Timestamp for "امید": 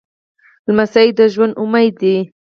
1.61-1.93